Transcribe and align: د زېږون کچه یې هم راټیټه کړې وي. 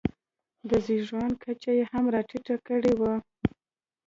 د 0.69 0.71
زېږون 0.85 1.29
کچه 1.43 1.71
یې 1.77 1.83
هم 1.91 2.03
راټیټه 2.13 2.55
کړې 2.67 2.93
وي. 2.99 3.13